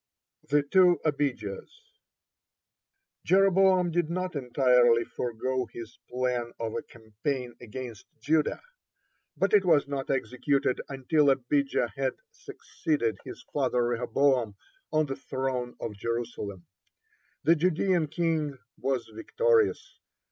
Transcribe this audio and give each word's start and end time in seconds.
(15) 0.47 0.57
THE 0.63 0.67
TWO 0.67 0.99
ABIJAHS 1.05 1.83
Jeroboam 3.23 3.91
did 3.91 4.09
not 4.09 4.35
entirely 4.35 5.05
forego 5.05 5.67
his 5.71 5.99
plan 6.09 6.53
of 6.59 6.73
a 6.73 6.81
campaign 6.81 7.53
against 7.61 8.07
Judah, 8.19 8.63
but 9.37 9.53
it 9.53 9.63
was 9.63 9.87
not 9.87 10.09
executed 10.09 10.81
until 10.89 11.29
Abijah 11.29 11.93
had 11.95 12.13
succeeded 12.31 13.19
his 13.23 13.43
father 13.53 13.83
Rehoboam 13.85 14.55
on 14.91 15.05
the 15.05 15.15
throne 15.15 15.75
of 15.79 15.93
Jerusalem. 15.99 16.65
The 17.43 17.55
Judean 17.55 18.07
king 18.07 18.57
was 18.79 19.07
victorious. 19.13 19.99